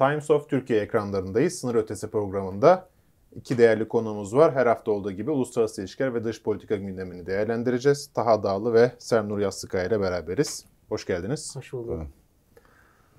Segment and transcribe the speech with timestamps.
[0.00, 1.58] Times of Türkiye ekranlarındayız.
[1.58, 2.88] Sınır ötesi programında
[3.36, 4.54] iki değerli konuğumuz var.
[4.54, 8.10] Her hafta olduğu gibi uluslararası ilişkiler ve dış politika gündemini değerlendireceğiz.
[8.14, 10.64] Taha Dağlı ve Sernur Yastıkaya ile beraberiz.
[10.88, 11.56] Hoş geldiniz.
[11.56, 12.06] Hoş bulduk.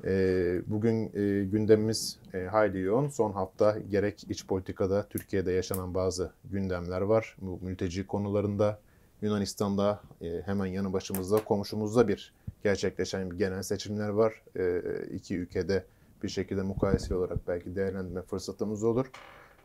[0.06, 3.08] Ee, bugün e, gündemimiz e, hayli yoğun.
[3.10, 7.36] Son hafta gerek iç politikada Türkiye'de yaşanan bazı gündemler var.
[7.42, 8.80] Bu mülteci konularında
[9.22, 14.42] Yunanistan'da e, hemen yanı başımızda komşumuzda bir gerçekleşen bir genel seçimler var.
[14.56, 14.82] E,
[15.14, 15.84] iki ülkede
[16.24, 19.12] bir şekilde mukayese olarak belki değerlendirme fırsatımız olur.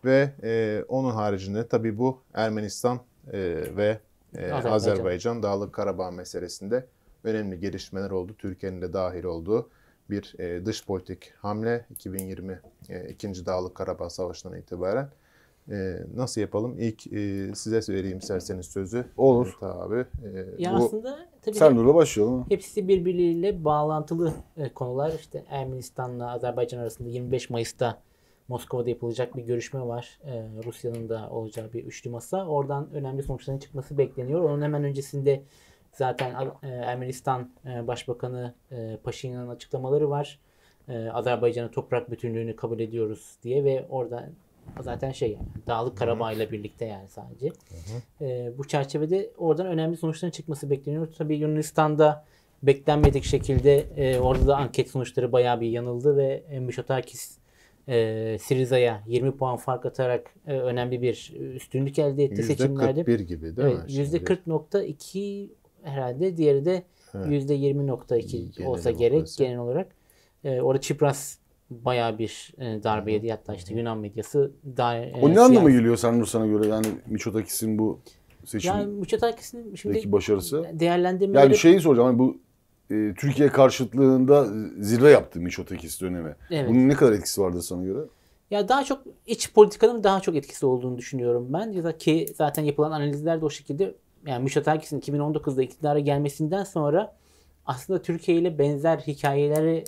[0.05, 3.01] Ve e, onun haricinde tabii bu Ermenistan
[3.33, 3.39] e,
[3.77, 4.01] ve
[4.35, 4.73] e, Azerbaycan.
[4.73, 6.87] Azerbaycan Dağlık Karabağ meselesinde
[7.25, 8.35] önemli gelişmeler oldu.
[8.39, 9.71] Türkiye'nin de dahil olduğu
[10.11, 15.11] bir e, dış politik hamle 2020 e, ikinci Dağlık Karabağ Savaşı'ndan itibaren.
[15.71, 16.79] E, nasıl yapalım?
[16.79, 19.05] İlk e, size vereyim isterseniz sözü.
[19.17, 19.57] Olur.
[19.61, 20.05] Tabii.
[20.25, 22.47] E, ya bu, aslında tabii sen Nur'la başlayalım.
[22.49, 25.13] Hepsi birbiriyle bağlantılı e, konular.
[25.21, 27.99] İşte Ermenistan'la Azerbaycan arasında 25 Mayıs'ta
[28.49, 30.19] Moskova'da yapılacak bir görüşme var.
[30.25, 32.47] Ee, Rusya'nın da olacağı bir üçlü masa.
[32.47, 34.41] Oradan önemli sonuçların çıkması bekleniyor.
[34.41, 35.43] Onun hemen öncesinde
[35.93, 40.39] zaten e, Ermenistan e, Başbakanı e, Paşinyan'ın açıklamaları var.
[40.89, 44.29] E, Azerbaycan'ın toprak bütünlüğünü kabul ediyoruz diye ve orada
[44.81, 47.53] zaten şey yani Dağlık Karabağ ile birlikte yani sadece.
[48.21, 51.09] E, bu çerçevede oradan önemli sonuçların çıkması bekleniyor.
[51.19, 52.25] Tabii Yunanistan'da
[52.63, 57.39] beklenmedik şekilde e, orada da anket sonuçları bayağı bir yanıldı ve e, Mitsotakis
[57.89, 63.01] e, Siriza'ya 20 puan fark atarak e, önemli bir üstünlük elde etti %41 seçimlerde.
[63.01, 64.21] %41 gibi değil evet, mi?
[64.21, 65.49] %40.2
[65.83, 66.37] herhalde.
[66.37, 66.83] Diğeri de
[67.15, 67.51] evet.
[67.51, 69.89] %20.2 olsa gerek genel olarak.
[70.45, 71.39] E, orada Çipras
[71.71, 73.31] bayağı bir e, darbe yedi.
[73.31, 76.67] Hatta işte Yunan medyası da, e, O ne anlama geliyor sen sana göre?
[76.67, 78.01] Yani Miçotakis'in bu
[78.45, 80.67] seçim yani Miçotakis'in şimdi başarısı.
[80.73, 81.45] Değerlendirmeleri...
[81.45, 82.09] Yani şeyi soracağım.
[82.09, 82.37] Hani bu
[82.91, 84.47] e, Türkiye karşıtlığında
[84.79, 86.35] zirve yaptı Miçotakis dönemi.
[86.51, 86.69] Evet.
[86.69, 88.01] Bunun ne kadar etkisi vardı sana göre?
[88.51, 91.73] Ya daha çok iç politikanın daha çok etkisi olduğunu düşünüyorum ben.
[91.73, 93.95] Ya da ki zaten yapılan analizler de o şekilde
[94.27, 97.15] yani Mitsotakis'in 2019'da iktidara gelmesinden sonra
[97.67, 99.85] aslında Türkiye ile benzer hikayeleri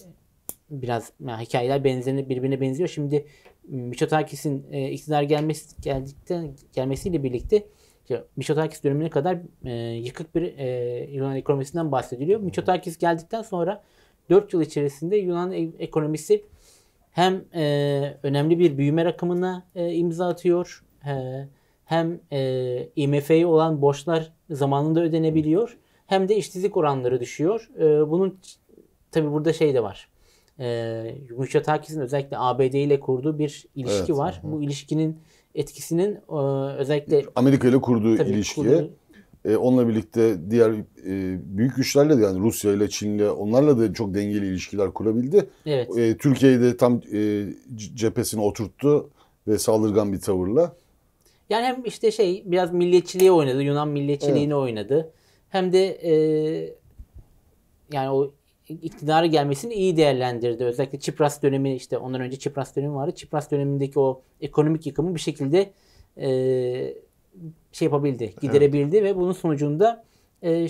[0.71, 2.89] biraz yani hikayeler benzerini birbirine benziyor.
[2.89, 3.27] Şimdi
[3.69, 7.65] Mitsotakis'in e, iktidar gelmesi geldikten gelmesiyle birlikte
[8.37, 12.41] Mitsotakis dönemine kadar e, yıkık bir e, Yunan ekonomisinden bahsediliyor.
[12.41, 13.83] Mitsotakis geldikten sonra
[14.31, 16.45] 4 yıl içerisinde Yunan e- ekonomisi
[17.11, 21.45] hem e, önemli bir büyüme rakamına e, imza atıyor, e,
[21.85, 27.71] hem e, IMF'ye olan borçlar zamanında ödenebiliyor, hem de işsizlik oranları düşüyor.
[27.79, 28.39] E, bunun
[29.11, 30.09] tabi burada şey de var.
[30.61, 34.41] E, Mitsotakis'in özellikle ABD ile kurduğu bir ilişki evet, var.
[34.43, 34.53] Hı.
[34.53, 35.17] Bu ilişkinin
[35.55, 36.37] etkisinin e,
[36.79, 38.91] özellikle Amerika ile kurduğu tabii, ilişkiye kurduğu,
[39.45, 40.71] e, onunla birlikte diğer
[41.07, 45.49] e, büyük güçlerle de yani Rusya ile Çin ile onlarla da çok dengeli ilişkiler kurabildi.
[45.67, 45.99] Evet.
[45.99, 47.45] E, Türkiye'yi de tam e,
[47.95, 49.11] cephesine oturttu
[49.49, 50.73] ve saldırgan bir tavırla.
[51.51, 54.63] Yani hem işte şey biraz milliyetçiliği oynadı, Yunan milliyetçiliğini evet.
[54.63, 55.13] oynadı.
[55.49, 56.13] Hem de e,
[57.93, 58.33] yani o
[58.69, 60.65] iktidara gelmesini iyi değerlendirdi.
[60.65, 63.15] Özellikle Çipras dönemi işte ondan önce Çipras dönemi vardı.
[63.15, 65.73] Çipras dönemindeki o ekonomik yıkımı bir şekilde
[66.17, 66.29] e,
[67.73, 69.11] şey yapabildi, giderebildi evet.
[69.11, 70.05] ve bunun sonucunda
[70.43, 70.69] e,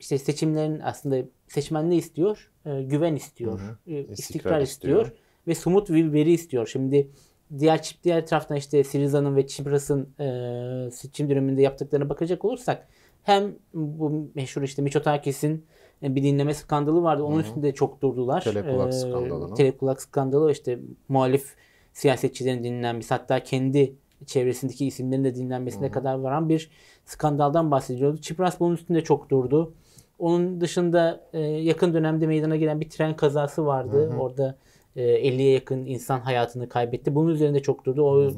[0.00, 1.16] işte seçimlerin aslında
[1.48, 2.50] seçmen ne istiyor?
[2.66, 3.76] E, güven istiyor, hı hı.
[3.86, 5.06] E, istikrar, istikrar istiyor.
[5.06, 6.66] istiyor ve somut bir veri istiyor.
[6.66, 7.10] Şimdi
[7.58, 12.88] diğer diğer taraftan işte Siriza'nın ve Çipras'ın e, seçim döneminde yaptıklarına bakacak olursak
[13.22, 15.66] hem bu meşhur işte Miçotakis'in
[16.02, 17.22] bir dinleme skandalı vardı.
[17.22, 17.46] Onun Hı-hı.
[17.46, 18.40] üstünde çok durdular.
[18.40, 19.54] Telekulak ee, skandalı.
[19.54, 20.78] Telekulak skandalı işte
[21.08, 21.54] muhalif
[21.92, 23.94] siyasetçilerin dinlenmesi hatta kendi
[24.26, 25.92] çevresindeki isimlerin de dinlenmesine Hı-hı.
[25.92, 26.70] kadar varan bir
[27.04, 28.20] skandaldan bahsediyordu.
[28.20, 29.72] Çipras bunun üstünde çok durdu.
[30.18, 34.10] Onun dışında e, yakın dönemde meydana gelen bir tren kazası vardı.
[34.10, 34.18] Hı-hı.
[34.18, 34.56] Orada
[34.96, 37.14] e, 50'ye yakın insan hayatını kaybetti.
[37.14, 38.02] Bunun üzerinde çok durdu.
[38.02, 38.32] O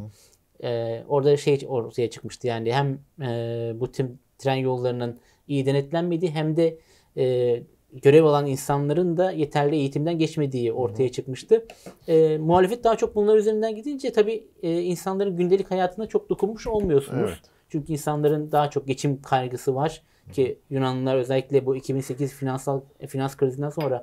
[0.62, 5.18] e, orada şey ortaya çıkmıştı yani hem e, bu tüm tren yollarının
[5.48, 6.78] iyi denetlenmediği hem de
[7.16, 7.62] e,
[8.02, 11.66] görev alan insanların da yeterli eğitimden geçmediği ortaya çıkmıştı.
[12.08, 17.30] E, muhalefet daha çok bunlar üzerinden gidince tabii e, insanların gündelik hayatına çok dokunmuş olmuyorsunuz.
[17.30, 17.50] Evet.
[17.68, 20.02] Çünkü insanların daha çok geçim kaygısı var
[20.32, 24.00] ki Yunanlılar özellikle bu 2008 finansal finans krizinden sonra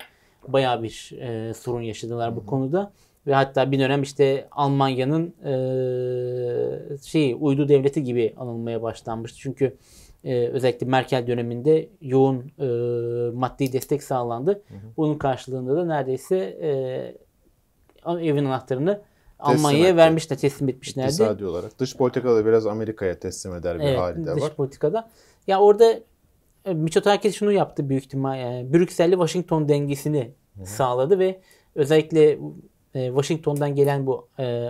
[0.48, 2.94] bayağı bir e, sorun yaşadılar bu konuda
[3.28, 5.54] ve hatta bir dönem işte Almanya'nın e,
[6.98, 9.40] şey uydu devleti gibi anılmaya başlanmıştı.
[9.40, 9.78] Çünkü
[10.24, 12.66] e, özellikle Merkel döneminde yoğun e,
[13.34, 14.52] maddi destek sağlandı.
[14.52, 14.80] Hı hı.
[14.98, 16.70] Bunun karşılığında da neredeyse e,
[18.06, 19.02] evin anahtarını
[19.40, 21.08] Almanya'ya vermişler, teslim etmişlerdi.
[21.08, 21.80] İktisadi olarak.
[21.80, 24.42] Dış politikada biraz Amerika'ya teslim eder bir evet, hali de var.
[24.42, 25.10] Dış politikada.
[25.48, 26.00] Ya orada
[26.66, 28.40] e, Mitsotakis şunu yaptı büyük ihtimal.
[28.40, 30.66] Yani Brüksel'le Washington dengesini hı hı.
[30.66, 31.42] sağladı ve
[31.76, 32.40] özellikle
[32.94, 34.70] e, Washington'dan gelen bu e,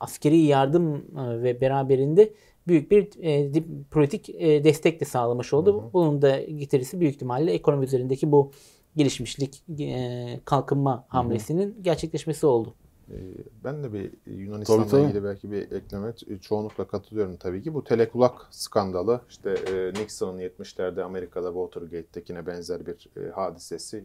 [0.00, 2.32] askeri yardım e, ve beraberinde
[2.68, 3.52] büyük bir e,
[3.90, 5.74] politik e, destek de sağlamış oldu.
[5.74, 5.92] Hı hı.
[5.92, 8.50] Bunun da getirisi büyük ihtimalle ekonomi üzerindeki bu
[8.96, 11.82] gelişmişlik e, kalkınma hamlesinin hı hı.
[11.82, 12.74] gerçekleşmesi oldu.
[13.10, 13.14] Ee,
[13.64, 15.02] ben de bir Yunanistan'la tabii, tabii.
[15.02, 17.74] ilgili belki bir ekleme çoğunlukla katılıyorum tabii ki.
[17.74, 19.54] Bu telekulak skandalı işte
[20.00, 24.04] Nixon'ın 70'lerde Amerika'da Watergate'tekine benzer bir hadisesi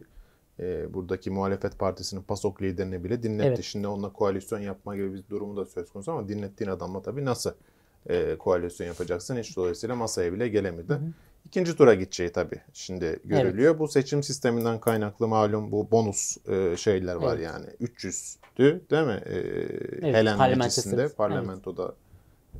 [0.60, 3.48] e, buradaki muhalefet partisinin PASOK liderini bile dinletti.
[3.48, 3.64] Evet.
[3.64, 7.50] Şimdi onunla koalisyon yapma gibi bir durumu da söz konusu ama dinlettiğin adamla tabii nasıl
[8.06, 9.36] e, koalisyon yapacaksın?
[9.36, 10.92] Hiç dolayısıyla masaya bile gelemedi.
[10.92, 11.12] Hı hı.
[11.46, 13.70] İkinci tura gideceği tabii şimdi görülüyor.
[13.70, 13.80] Evet.
[13.80, 17.44] Bu seçim sisteminden kaynaklı malum bu bonus e, şeyler var evet.
[17.44, 17.66] yani.
[17.66, 19.22] 300'tü değil mi?
[19.26, 21.94] E, evet, Helen meclisinde parlamentoda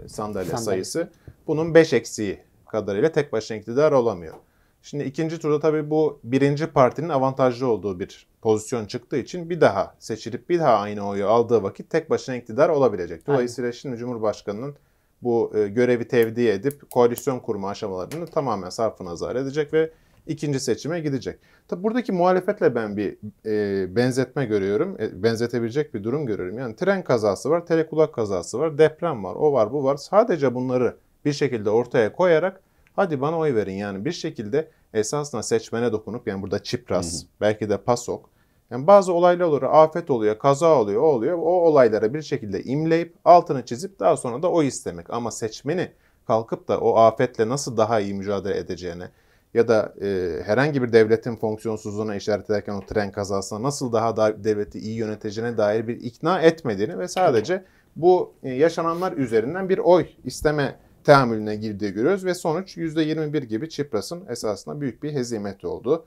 [0.00, 0.10] evet.
[0.10, 1.10] sandalye, sandalye sayısı.
[1.46, 4.34] Bunun 5 eksiği kadarıyla tek başına iktidar olamıyor.
[4.82, 9.94] Şimdi ikinci turda tabii bu birinci partinin avantajlı olduğu bir pozisyon çıktığı için bir daha
[9.98, 13.26] seçilip bir daha aynı oyu aldığı vakit tek başına iktidar olabilecek.
[13.26, 13.76] Dolayısıyla Aynen.
[13.76, 14.76] şimdi Cumhurbaşkanı'nın
[15.22, 19.90] bu e, görevi tevdi edip koalisyon kurma aşamalarını tamamen sarfı nazar edecek ve
[20.26, 21.38] ikinci seçime gidecek.
[21.68, 23.16] Tabi buradaki muhalefetle ben bir
[23.46, 24.96] e, benzetme görüyorum.
[25.00, 26.58] E, benzetebilecek bir durum görüyorum.
[26.58, 29.96] Yani tren kazası var, telekulak kazası var, deprem var, o var, bu var.
[29.96, 32.60] Sadece bunları bir şekilde ortaya koyarak
[32.96, 37.28] Hadi bana oy verin yani bir şekilde esasında seçmene dokunup yani burada Çipras, hı hı.
[37.40, 38.30] belki de PASOK
[38.72, 41.38] yani bazı olaylar olur, afet oluyor, kaza oluyor, o oluyor.
[41.38, 45.10] O olaylara bir şekilde imleyip altını çizip daha sonra da oy istemek.
[45.10, 45.92] Ama seçmeni
[46.26, 49.08] kalkıp da o afetle nasıl daha iyi mücadele edeceğine
[49.54, 54.44] ya da e, herhangi bir devletin fonksiyonsuzluğuna işaret ederken o tren kazasına nasıl daha da
[54.44, 57.64] devleti iyi yöneteceğine dair bir ikna etmediğini ve sadece
[57.96, 64.26] bu e, yaşananlar üzerinden bir oy isteme teamülüne girdiği görüyoruz ve sonuç %21 gibi Çipras'ın
[64.28, 66.06] esasında büyük bir hezimeti oldu.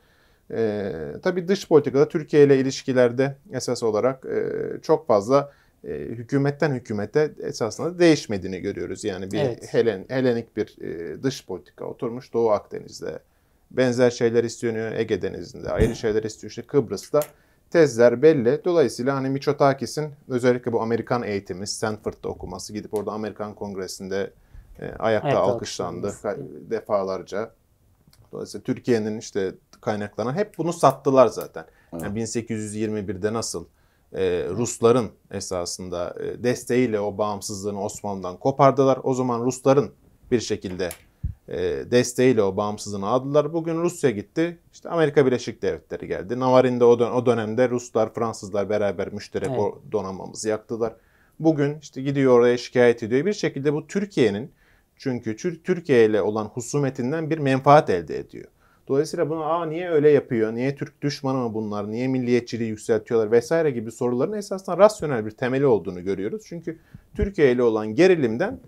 [0.52, 0.92] Ee,
[1.24, 4.52] tabii dış politikada Türkiye ile ilişkilerde esas olarak e,
[4.82, 5.52] çok fazla
[5.84, 9.04] e, hükümetten hükümete esasında değişmediğini görüyoruz.
[9.04, 9.74] Yani bir evet.
[9.74, 13.20] Helen, Helenik bir e, dış politika oturmuş Doğu Akdeniz'de.
[13.72, 15.70] Benzer şeyler isteniyor Ege Denizi'nde.
[15.70, 17.20] Ayrı şeyler istiyor işte Kıbrıs'ta.
[17.70, 18.62] Tezler belli.
[18.66, 24.32] Dolayısıyla hani Miçotakis'in özellikle bu Amerikan eğitimi Stanford'da okuması, gidip orada Amerikan Kongresinde
[24.80, 26.14] e, ayakta, ayakta alkışlandı
[26.70, 27.52] defalarca.
[28.32, 31.66] Dolayısıyla Türkiye'nin işte kaynaklanan hep bunu sattılar zaten.
[31.94, 33.66] Yani 1821'de nasıl
[34.14, 39.00] e, Rusların esasında e, desteğiyle o bağımsızlığını Osmanlı'dan kopardılar.
[39.04, 39.92] O zaman Rusların
[40.32, 40.90] bir şekilde
[41.48, 41.58] e,
[41.92, 43.54] desteğiyle o bağımsızlığını aldılar.
[43.54, 44.60] Bugün Rusya gitti.
[44.74, 46.40] İşte Amerika Birleşik Devletleri geldi.
[46.40, 49.60] Navarin'de o, dön o dönemde Ruslar, Fransızlar beraber müşterek evet.
[49.60, 50.94] o donanmamızı yaktılar.
[51.40, 53.26] Bugün işte gidiyor oraya şikayet ediyor.
[53.26, 54.52] Bir şekilde bu Türkiye'nin
[54.98, 58.46] çünkü Türkiye ile olan husumetinden bir menfaat elde ediyor.
[58.88, 63.72] Dolayısıyla bunu aa niye öyle yapıyor, niye Türk düşmanı mı bunlar, niye milliyetçiliği yükseltiyorlar vesaire
[63.72, 66.44] gibi soruların esasında rasyonel bir temeli olduğunu görüyoruz.
[66.46, 66.80] Çünkü
[67.16, 68.60] Türkiye ile olan gerilimden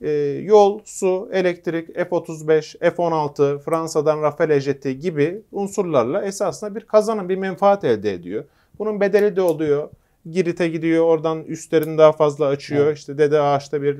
[0.00, 0.10] e,
[0.42, 7.84] yol, su, elektrik, F-35, F-16, Fransa'dan Rafale jeti gibi unsurlarla esasında bir kazanım, bir menfaat
[7.84, 8.44] elde ediyor.
[8.78, 9.88] Bunun bedeli de oluyor.
[10.30, 12.86] Girit'e gidiyor oradan üstlerini daha fazla açıyor.
[12.86, 12.98] Evet.
[12.98, 13.98] İşte Dede Ağaç'ta bir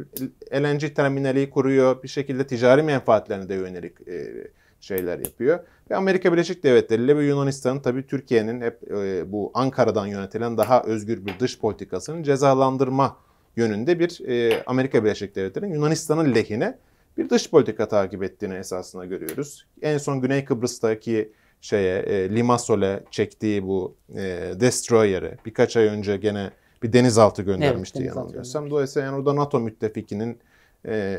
[0.55, 2.03] LNG terminali kuruyor.
[2.03, 4.49] Bir şekilde ticari menfaatlerine de yönelik e,
[4.81, 5.59] şeyler yapıyor.
[5.91, 10.83] Ve Amerika Birleşik Devletleri ile ve Yunanistan'ın tabii Türkiye'nin hep e, bu Ankara'dan yönetilen daha
[10.83, 13.17] özgür bir dış politikasının cezalandırma
[13.57, 16.79] yönünde bir e, Amerika Birleşik Devletleri'nin Yunanistan'ın lehine
[17.19, 19.67] bir dış politika takip ettiğini esasında görüyoruz.
[19.83, 21.33] En son Güney Kıbrıs'taki
[21.65, 26.51] şeye e, Limassol'e çektiği bu e, Destroyer'ı birkaç ay önce gene
[26.83, 28.71] bir denizaltı göndermişti evet, yanılmıyorsam.
[28.71, 30.39] Dolayısıyla yani orada NATO müttefikinin
[30.87, 31.19] e,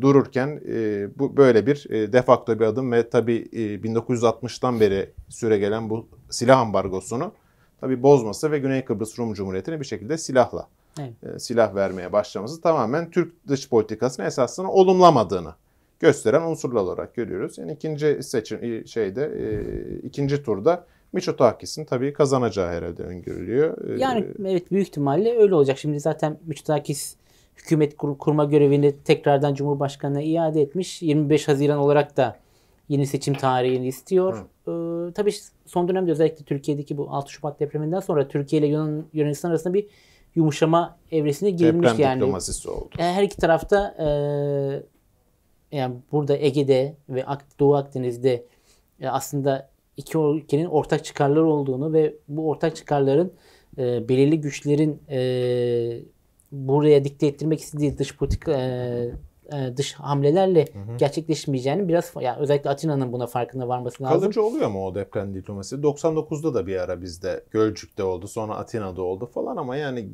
[0.00, 5.58] dururken e, bu böyle bir e, defakto bir adım ve tabii e, 1960'tan beri süre
[5.58, 7.32] gelen bu silah ambargosunu
[7.80, 10.68] tabii bozması ve Güney Kıbrıs Rum Cumhuriyeti'ne bir şekilde silahla
[11.00, 11.34] evet.
[11.34, 15.54] e, silah vermeye başlaması tamamen Türk dış politikasını esasında olumlamadığını
[16.00, 17.58] gösteren unsurlar olarak görüyoruz.
[17.58, 19.46] Yani ikinci seçim şeyde e,
[20.06, 23.90] ikinci turda Miçotakis'in tabii kazanacağı herhalde öngörülüyor.
[23.90, 25.78] E, yani evet büyük ihtimalle öyle olacak.
[25.78, 27.16] Şimdi zaten Miçotakis
[27.56, 31.02] hükümet kur, kurma görevini tekrardan Cumhurbaşkanı'na iade etmiş.
[31.02, 32.36] 25 Haziran olarak da
[32.88, 34.38] yeni seçim tarihini istiyor.
[34.38, 35.32] Ee, tabii
[35.66, 39.86] son dönemde özellikle Türkiye'deki bu 6 Şubat depreminden sonra Türkiye ile Yunan, Yunanistan arasında bir
[40.34, 42.20] yumuşama evresine girilmiş Deprem yani.
[42.20, 42.90] diplomasisi oldu.
[42.96, 44.06] Her iki tarafta e,
[45.72, 47.24] yani burada Ege'de ve
[47.58, 48.44] Doğu Akdeniz'de
[49.00, 53.32] e, aslında iki ülkenin ortak çıkarları olduğunu ve bu ortak çıkarların
[53.78, 55.20] e, belirli güçlerin e,
[56.52, 59.10] buraya dikte ettirmek istediği dış politika e,
[59.52, 60.64] e, dış hamlelerle
[60.98, 64.20] gerçekleşmeyeceğini biraz yani özellikle Atina'nın buna farkında varması lazım.
[64.20, 65.76] Kalıcı oluyor mu o deprem diplomasi?
[65.76, 70.08] 99'da da bir ara bizde Gölcük'te oldu, sonra Atina'da oldu falan ama yani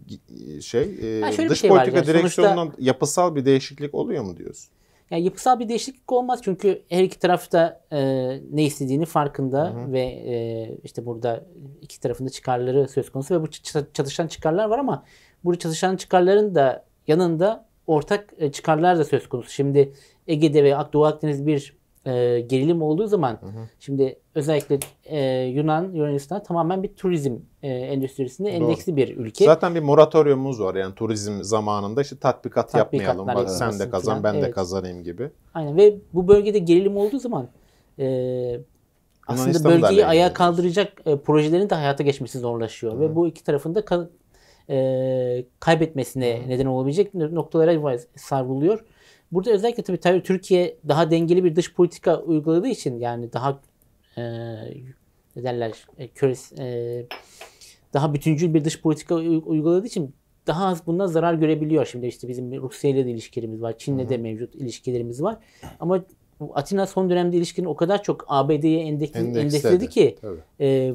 [0.62, 4.25] şey e, Yani şöyle bir dış şey politika yani, sonuçta- direksiyonundan yapısal bir değişiklik oluyor
[4.25, 4.70] mu diyorsun?
[5.10, 8.00] Yani yapısal bir değişiklik olmaz çünkü her iki taraf da e,
[8.52, 11.44] ne istediğini farkında ve e, işte burada
[11.82, 13.50] iki tarafında çıkarları söz konusu ve bu
[13.92, 15.04] çatışan çıkarlar var ama
[15.44, 19.50] bu çatışan çıkarların da yanında ortak e, çıkarlar da söz konusu.
[19.50, 19.92] Şimdi
[20.26, 21.75] Ege'de ve Doğu Akdeniz bir
[22.06, 23.38] e, gerilim olduğu zaman
[23.78, 28.56] şimdi özellikle e, Yunan, Yunanistan tamamen bir turizm e, endüstrisinde Doğru.
[28.56, 29.44] endeksli bir ülke.
[29.44, 33.26] Zaten bir moratoriumumuz var yani turizm zamanında işte tatbikat yapmayalım.
[33.26, 34.25] Bak sen de kazan falan.
[34.25, 34.54] ben de Evet.
[34.54, 35.30] kazanayım gibi.
[35.54, 37.48] Aynen ve bu bölgede gerilim olduğu zaman
[37.98, 38.60] e,
[39.26, 43.80] aslında bölgeyi ayağa kaldıracak e, projelerin de hayata geçmesi zorlaşıyor ve bu iki tarafın da
[43.80, 44.08] ka-
[44.70, 48.84] e, kaybetmesine neden olabilecek noktalara savruluyor.
[49.33, 53.61] Burada özellikle tabii, tabii Türkiye daha dengeli bir dış politika uyguladığı için yani daha
[54.16, 54.23] e,
[55.37, 57.06] ne derler e, köres- e,
[57.95, 60.14] daha bütüncül bir dış politika uy- uyguladığı için
[60.47, 61.87] daha az bundan zarar görebiliyor.
[61.87, 63.78] Şimdi işte bizim Rusya ile de ilişkilerimiz var.
[63.78, 65.37] Çin'le de mevcut ilişkilerimiz var.
[65.80, 66.04] Ama
[66.54, 69.38] Atina son dönemde ilişkilerini o kadar çok ABD'ye endeks, Endeksledi.
[69.38, 70.40] endeksledi ki Tabii.
[70.61, 70.95] e,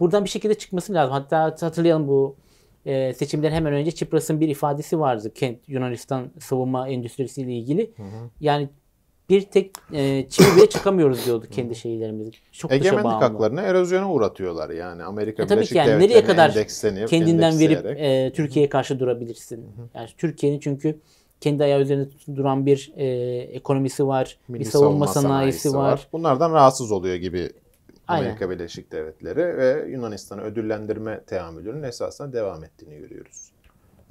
[0.00, 1.12] buradan bir şekilde çıkması lazım.
[1.12, 2.36] Hatta hatırlayalım bu
[2.86, 5.32] e, seçimden hemen önce Çipras'ın bir ifadesi vardı.
[5.34, 7.90] Kent Yunanistan savunma endüstrisiyle ilgili.
[8.40, 8.68] Yani
[9.30, 12.30] bir tek e, çivi bile çıkamıyoruz diyordu kendi şeylerimiz.
[12.52, 13.24] Çok Egemenlik bağımlı.
[13.24, 15.02] haklarını erozyona uğratıyorlar yani.
[15.02, 16.66] Amerika E tabii Birleşik ki yani nereye kadar
[17.08, 19.66] kendinden verip e, Türkiye'ye karşı durabilirsin.
[19.94, 21.00] Yani Türkiye'nin çünkü
[21.40, 23.06] kendi ayağı üzerinde duran bir e,
[23.38, 26.08] ekonomisi var, Milli bir savunma, sanayisi, var.
[26.12, 27.50] Bunlardan rahatsız oluyor gibi
[28.10, 28.24] Aynen.
[28.24, 33.52] Amerika Birleşik Devletleri ve Yunanistan'ı ödüllendirme teamülünün esasında devam ettiğini görüyoruz.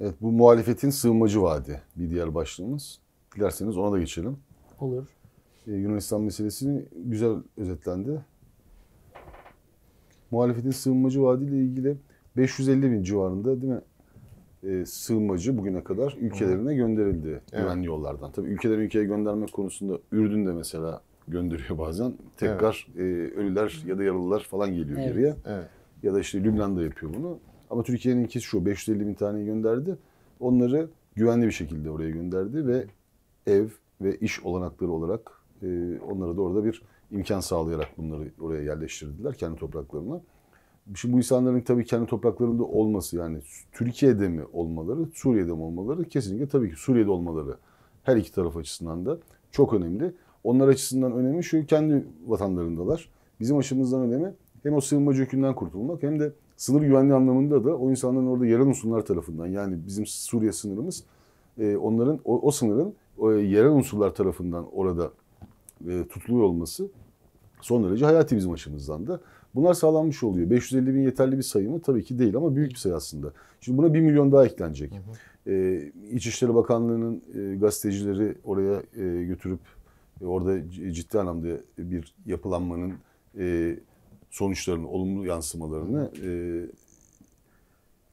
[0.00, 3.00] Evet bu muhalefetin sığınmacı vaadi bir diğer başlığımız.
[3.36, 4.38] Dilerseniz ona da geçelim.
[4.80, 5.06] Olur.
[5.66, 8.24] Ee, Yunanistan meselesi güzel özetlendi.
[10.30, 11.96] Muhalefetin sığınmacı vaadiyle ilgili
[12.36, 13.80] 550 bin civarında değil mi?
[14.62, 18.32] Ee, sığınmacı bugüne kadar ülkelerine gönderildi güvenli yollardan.
[18.32, 22.14] Tabii ülkeden ülkeye göndermek konusunda Ürdün de mesela gönderiyor bazen.
[22.36, 23.00] Tekrar e,
[23.36, 25.08] ölüler ya da yaralılar falan geliyor Evet.
[25.08, 25.36] geriye.
[25.46, 25.66] Evet.
[26.02, 27.38] Ya da işte Lübnan da yapıyor bunu.
[27.70, 29.96] Ama Türkiye'nin ikisi şu 550 bin taneyi gönderdi.
[30.40, 32.84] Onları güvenli bir şekilde oraya gönderdi ve
[33.46, 33.68] ev
[34.00, 35.30] ve iş olanakları olarak
[35.62, 40.20] e, onlara da orada bir imkan sağlayarak bunları oraya yerleştirdiler kendi topraklarına.
[40.94, 43.38] Şimdi bu insanların tabii kendi topraklarında olması yani
[43.72, 47.56] Türkiye'de mi olmaları, Suriye'de mi olmaları kesinlikle tabii ki Suriye'de olmaları
[48.02, 49.18] her iki taraf açısından da
[49.50, 50.12] çok önemli.
[50.44, 53.08] Onlar açısından önemi şu kendi vatanlarındalar.
[53.40, 57.90] Bizim açımızdan önemi hem o sığınmacı yükünden kurtulmak hem de sınır güvenliği anlamında da o
[57.90, 61.04] insanların orada yerel unsurlar tarafından yani bizim Suriye sınırımız
[61.58, 65.10] e, onların o, o sınırın o yerel unsurlar tarafından orada
[65.88, 66.88] e, tutuluyor olması
[67.60, 69.20] son derece hayati bizim açımızdan da.
[69.54, 70.50] Bunlar sağlanmış oluyor.
[70.50, 71.80] 550 bin yeterli bir sayı mı?
[71.80, 73.32] Tabii ki değil ama büyük bir sayı aslında.
[73.60, 74.92] Şimdi buna 1 milyon daha eklenecek.
[75.46, 75.82] Ee,
[76.12, 79.79] İçişleri Bakanlığı'nın e, gazetecileri oraya e, götürüp e,
[80.22, 81.48] orada c- ciddi anlamda
[81.78, 82.94] bir yapılanmanın
[83.38, 83.76] e,
[84.30, 86.30] sonuçlarını, olumlu yansımalarını e,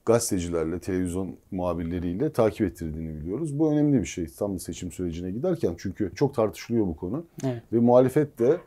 [0.05, 3.59] gazetecilerle, televizyon muhabirleriyle takip ettirdiğini biliyoruz.
[3.59, 7.25] Bu önemli bir şey tam seçim sürecine giderken çünkü çok tartışılıyor bu konu.
[7.43, 7.63] Evet.
[7.73, 8.57] Ve muhalefet de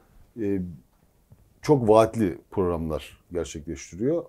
[0.40, 0.62] e,
[1.62, 4.24] çok vaatli programlar gerçekleştiriyor.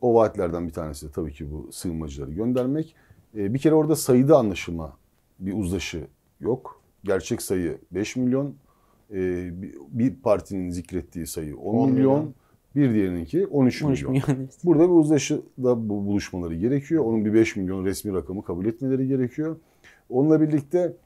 [0.00, 2.94] O vaatlerden bir tanesi de tabii ki bu sığınmacıları göndermek.
[3.36, 4.96] E, bir kere orada sayıda anlaşılma
[5.38, 6.06] bir uzlaşı
[6.40, 6.77] yok.
[7.08, 8.54] Gerçek sayı 5 milyon.
[9.12, 9.50] E,
[9.92, 12.18] bir, partinin zikrettiği sayı 10, 10 milyon.
[12.18, 12.34] milyon.
[12.76, 14.12] Bir diğerininki 13, 13 milyon.
[14.12, 14.48] milyon.
[14.64, 17.04] Burada bir uzlaşıda bu buluşmaları gerekiyor.
[17.04, 19.56] Onun bir 5 milyon resmi rakamı kabul etmeleri gerekiyor.
[20.10, 20.96] Onunla birlikte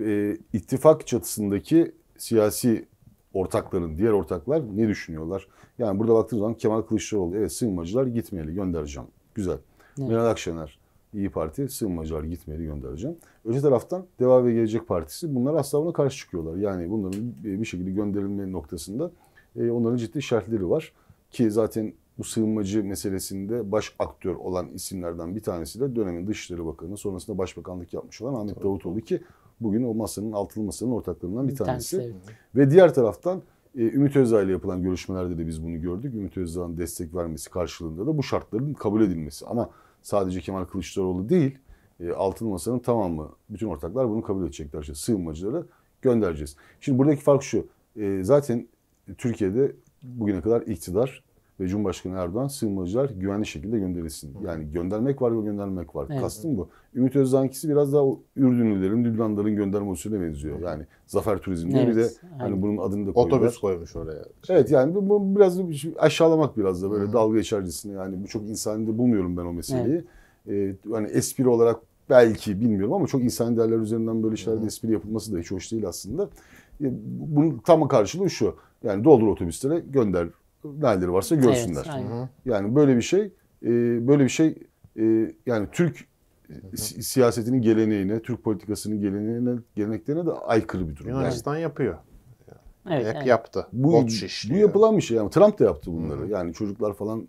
[0.00, 2.86] e, ittifak çatısındaki siyasi
[3.34, 5.48] ortakların, diğer ortaklar ne düşünüyorlar?
[5.78, 9.08] Yani burada baktığımız zaman Kemal Kılıçdaroğlu, evet sığınmacılar gitmeyeli göndereceğim.
[9.34, 9.58] Güzel.
[9.98, 10.08] Evet.
[10.08, 10.78] Meral Akşener,
[11.16, 13.16] İyi Parti, sığınmacılar gitmeyeli göndereceğim.
[13.44, 16.56] Öte taraftan Deva ve Gelecek Partisi bunlar asla buna karşı çıkıyorlar.
[16.56, 19.10] Yani bunların bir şekilde gönderilme noktasında
[19.56, 20.92] e, onların ciddi şartları var.
[21.30, 26.96] Ki zaten bu sığınmacı meselesinde baş aktör olan isimlerden bir tanesi de dönemin Dışişleri Bakanı
[26.96, 29.22] sonrasında Başbakanlık yapmış olan Ahmet Davutoğlu ki
[29.60, 32.14] bugün o masanın altılı masanın ortaklarından bir tanesi.
[32.56, 33.42] Ve diğer taraftan
[33.76, 36.14] e, Ümit Özdağ ile yapılan görüşmelerde de biz bunu gördük.
[36.14, 39.46] Ümit Özdağ'ın destek vermesi karşılığında da bu şartların kabul edilmesi.
[39.46, 39.70] Ama
[40.06, 41.58] sadece Kemal Kılıçdaroğlu değil,
[42.00, 44.80] e, Altılı Masa'nın tamamı, bütün ortaklar bunu kabul edecekler.
[44.80, 45.66] İşte sığınmacıları
[46.02, 46.56] göndereceğiz.
[46.80, 48.68] Şimdi buradaki fark şu, e, zaten
[49.18, 49.72] Türkiye'de
[50.02, 51.22] bugüne kadar iktidar
[51.60, 54.36] ve Cumhurbaşkanı Erdoğan sığınmacılar güvenli şekilde gönderilsin.
[54.44, 56.06] Yani göndermek var ve göndermek var.
[56.10, 56.20] Evet.
[56.20, 56.68] Kastım bu.
[56.94, 58.04] Ümit Özdağ'ınkisi biraz daha
[58.36, 60.60] Ürdünlülerin, Lübnanların gönderme usulüne benziyor.
[60.60, 63.36] Yani Zafer Turizm diye bir de Evet, hani bunun adını da koydular.
[63.36, 64.22] Otobüs koymuş oraya.
[64.48, 65.62] Evet yani bu, bu biraz da
[65.98, 70.04] aşağılamak biraz da böyle dalga geçercesine yani bu çok insani de bulmuyorum ben o meseleyi.
[70.48, 75.34] Ee, hani espri olarak belki bilmiyorum ama çok insani değerler üzerinden böyle şeylerde espri yapılması
[75.34, 76.28] da hiç hoş değil aslında.
[76.80, 76.86] E,
[77.34, 78.54] Bunun tam karşılığı şu.
[78.84, 80.28] Yani doldur otobüslere gönder.
[80.80, 81.84] Nereleri varsa görsünler.
[81.86, 82.28] Evet, aynen.
[82.44, 83.20] Yani böyle bir şey
[83.62, 83.68] e,
[84.08, 84.54] böyle bir şey
[84.98, 86.04] e, yani Türk
[86.74, 91.08] si- siyasetinin geleneğine, Türk politikasının geleneğine, geleneklerine de aykırı bir durum.
[91.10, 91.96] Yani Yunanistan yapıyor.
[92.90, 93.26] Evet, Yak- evet.
[93.26, 93.66] Yaptı.
[93.72, 94.10] bu, Bot
[94.50, 95.16] bu yapılan bir şey.
[95.16, 96.28] Yani Trump da yaptı bunları.
[96.28, 97.28] Yani çocuklar falan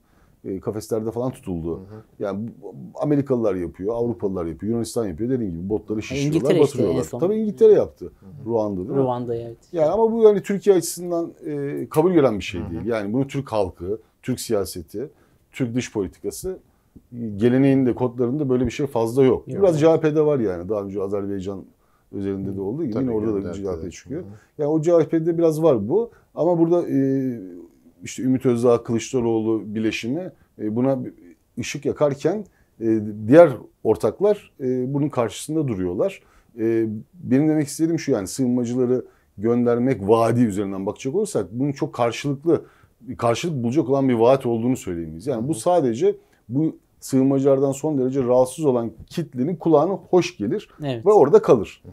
[0.61, 1.79] kafeslerde falan tutuldu.
[2.19, 5.29] Yani bu- Amerikalılar yapıyor, Avrupalılar yapıyor, Yunanistan yapıyor.
[5.29, 7.03] Dediğim gibi botları şişiyorlar, İngiltere işte batırıyorlar.
[7.03, 7.19] son.
[7.19, 8.11] Tabii İngiltere yaptı.
[8.45, 8.95] Ruanda değil mi?
[8.97, 9.57] Ruanda'ya evet.
[9.71, 12.85] Yani ama bu yani Türkiye açısından e, kabul gören bir şey değil.
[12.85, 15.09] Yani bunu Türk halkı, Türk siyaseti,
[15.51, 16.57] Türk dış politikası
[17.17, 19.47] e, geleneğinde, kodlarında böyle bir şey fazla yok.
[19.47, 19.63] Yok.
[19.63, 20.69] Biraz CHP'de var yani.
[20.69, 21.63] Daha önce Azerbaycan
[22.11, 24.23] üzerinde de olduğu gibi Tabii yine orada da CHP çıkıyor.
[24.57, 26.09] Yani o CHP'de biraz var bu.
[26.35, 26.97] Ama burada e,
[28.03, 30.99] işte Ümit Özdağ, Kılıçdaroğlu bileşimi e, buna
[31.59, 32.45] ışık yakarken
[32.81, 33.51] e, diğer
[33.83, 36.21] ortaklar e, bunun karşısında duruyorlar.
[37.13, 39.05] Benim demek istediğim şu yani sığınmacıları
[39.37, 42.65] göndermek vaadi üzerinden bakacak olursak bunun çok karşılıklı
[43.17, 45.27] karşılık bulacak olan bir vaat olduğunu söyleyemeyiz.
[45.27, 46.15] Yani bu sadece
[46.49, 51.05] bu sığınmacılardan son derece rahatsız olan kitlenin kulağına hoş gelir Evet.
[51.05, 51.83] ve orada kalır.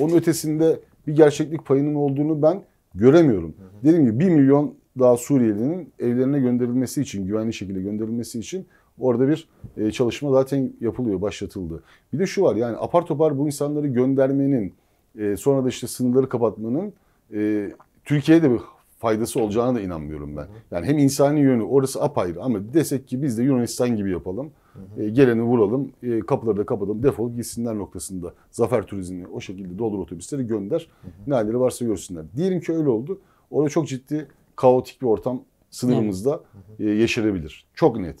[0.00, 2.62] Onun ötesinde bir gerçeklik payının olduğunu ben
[2.94, 3.54] göremiyorum.
[3.84, 8.66] Dediğim gibi 1 milyon daha Suriyelinin evlerine gönderilmesi için, güvenli şekilde gönderilmesi için
[8.98, 11.82] orada bir e, çalışma zaten yapılıyor, başlatıldı.
[12.12, 14.74] Bir de şu var yani apar topar bu insanları göndermenin,
[15.18, 16.92] e, sonra da işte sınırları kapatmanın
[17.34, 17.70] e,
[18.04, 18.60] Türkiye'ye de bir
[18.98, 20.46] faydası olacağına da inanmıyorum ben.
[20.70, 24.50] Yani hem insani yönü orası apayrı ama desek ki biz de Yunanistan gibi yapalım.
[24.98, 28.34] E, geleni vuralım, e, kapıları da kapatalım, defol gitsinler noktasında.
[28.50, 30.88] Zafer turizmini o şekilde doldur otobüsleri gönder.
[31.26, 32.24] Ne halleri varsa görsünler.
[32.36, 33.20] Diyelim ki öyle oldu.
[33.50, 36.40] Orada çok ciddi kaotik bir ortam sınırımızda
[36.78, 37.66] e, yeşerebilir.
[37.74, 38.18] Çok net.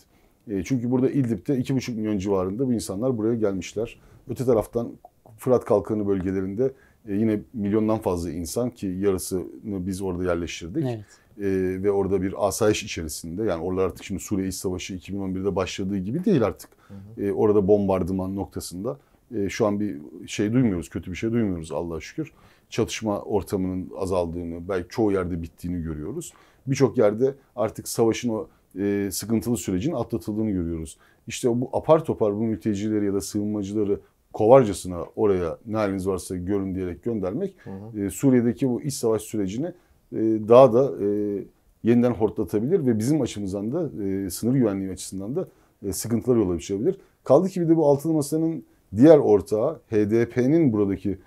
[0.50, 4.00] E, çünkü burada İdlib'de 2,5 milyon civarında bu insanlar buraya gelmişler.
[4.28, 4.92] Öte taraftan
[5.38, 6.72] Fırat Kalkanı bölgelerinde
[7.08, 10.84] e, yine milyondan fazla insan ki yarısını biz orada yerleştirdik.
[10.86, 11.04] Evet.
[11.38, 15.98] E, ve orada bir asayiş içerisinde yani oralar artık şimdi Suriye İç Savaşı 2011'de başladığı
[15.98, 16.70] gibi değil artık.
[17.18, 18.98] E, orada bombardıman noktasında
[19.36, 19.96] e, şu an bir
[20.26, 22.32] şey duymuyoruz, kötü bir şey duymuyoruz Allah'a şükür.
[22.70, 26.32] Çatışma ortamının azaldığını, belki çoğu yerde bittiğini görüyoruz.
[26.66, 30.98] Birçok yerde artık savaşın o e, sıkıntılı sürecin atlatıldığını görüyoruz.
[31.26, 34.00] İşte bu apar topar bu mültecileri ya da sığınmacıları
[34.32, 37.54] kovarcasına oraya ne haliniz varsa görün diyerek göndermek
[37.96, 39.66] e, Suriye'deki bu iç savaş sürecini
[40.12, 40.16] e,
[40.48, 41.08] daha da e,
[41.84, 45.48] yeniden hortlatabilir ve bizim açımızdan da e, sınır güvenliği açısından da
[45.86, 46.98] e, sıkıntılar yol açabilir.
[47.24, 48.64] Kaldı ki bir de bu altılı masanın
[48.96, 51.18] diğer ortağı HDP'nin buradaki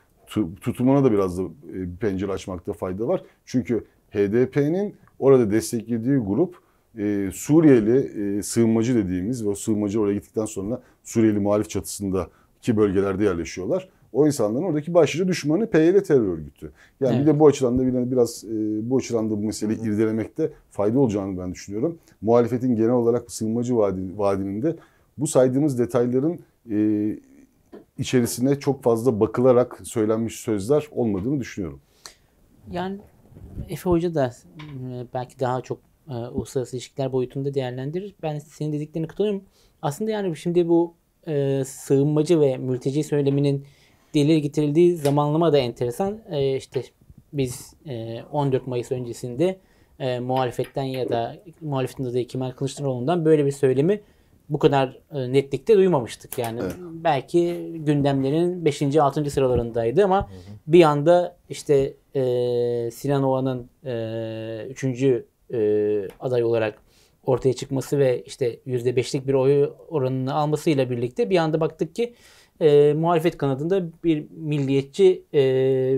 [0.62, 3.24] tutumuna da biraz da e, bir pencere açmakta fayda var.
[3.46, 6.56] Çünkü HDP'nin orada desteklediği grup
[6.98, 7.98] e, Suriyeli
[8.38, 13.90] e, sığınmacı dediğimiz ve o sığınmacı oraya gittikten sonra Suriyeli muhalif çatısındaki bölgelerde yerleşiyorlar.
[14.14, 16.72] O insanların oradaki başlıca düşmanı PYD terör örgütü.
[17.00, 17.28] Yani bir Evet.
[17.28, 18.50] de bu açıdan da bir biraz e,
[18.90, 21.98] bu açıdan da bu meseleyi irdelemekte fayda olacağını ben düşünüyorum.
[22.22, 24.76] Muhalefetin genel olarak sığınmacı vaadi, vaadinin de
[25.18, 26.40] bu saydığımız detayların
[26.72, 26.76] e,
[27.98, 31.82] içerisine çok fazla bakılarak söylenmiş sözler olmadığını düşünüyorum.
[32.72, 33.00] Yani
[33.70, 35.80] Efe Hoca da e, belki daha çok
[36.10, 38.16] e, uluslararası ilişkiler boyutunda değerlendirir.
[38.22, 39.44] Ben senin dediklerine katılıyorum.
[39.82, 40.96] Aslında yani şimdi bu
[41.28, 43.66] e, sığınmacı ve mülteci söyleminin
[44.14, 46.20] dile getirildiği zamanlama da enteresan.
[46.30, 46.84] E, işte
[47.34, 49.60] biz e, 14 Mayıs öncesinde
[50.00, 54.02] e, muhalefetten ya da muhalefetin adayı Kemal Kılıçdaroğlu'ndan böyle bir söylemi
[54.52, 56.38] bu kadar e, netlikte duymamıştık.
[56.38, 58.82] Yani belki gündemlerin 5.
[58.98, 59.32] 6.
[59.32, 60.30] sıralarındaydı ama
[60.68, 62.22] bir anda işte e,
[62.92, 65.04] Sinan Oğan'ın e, 3.
[65.54, 66.82] E, aday olarak
[67.26, 72.14] ortaya çıkması ve işte %5'lik bir oy oranını almasıyla birlikte bir anda baktık ki
[72.62, 75.42] e, muhalefet kanadında bir milliyetçi e,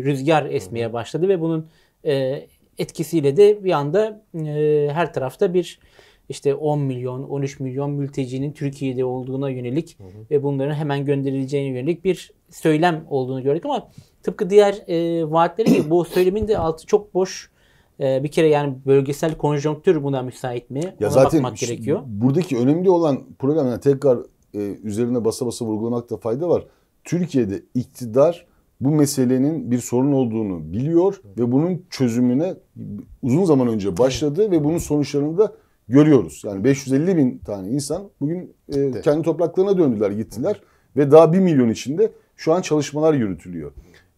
[0.04, 1.68] rüzgar esmeye başladı ve bunun
[2.06, 2.46] e,
[2.78, 5.80] etkisiyle de bir anda e, her tarafta bir
[6.29, 9.97] işte 10 milyon, 13 milyon mültecinin Türkiye'de olduğuna yönelik
[10.31, 13.89] ve bunların hemen gönderileceğine yönelik bir söylem olduğunu gördük ama
[14.23, 17.51] tıpkı diğer e, vaatleri gibi bu söylemin de altı çok boş.
[17.99, 20.81] E, bir kere yani bölgesel konjonktür buna müsait mi?
[20.99, 22.01] Ya Ona zaten bakmak gerekiyor.
[22.05, 24.19] buradaki önemli olan problem yani tekrar
[24.53, 26.65] e, üzerine basa basa vurgulamakta fayda var.
[27.03, 28.45] Türkiye'de iktidar
[28.81, 32.55] bu meselenin bir sorun olduğunu biliyor ve bunun çözümüne
[33.21, 35.53] uzun zaman önce başladı ve bunun sonuçlarını da
[35.89, 36.41] görüyoruz.
[36.46, 39.02] Yani 550 bin tane insan bugün e, Evet.
[39.04, 40.62] kendi topraklarına döndüler, gittiler
[40.98, 43.72] ve daha 1 milyon içinde şu an çalışmalar yürütülüyor.